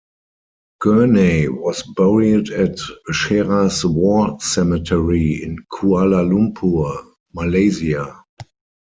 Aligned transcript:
Gurney 0.79 1.47
was 1.47 1.83
buried 1.95 2.49
at 2.49 2.77
Cheras 3.11 3.85
War 3.85 4.35
Cemetery 4.41 5.43
in 5.43 5.57
Kuala 5.71 6.27
Lumpur, 6.27 7.03
Malaysia. 7.35 8.23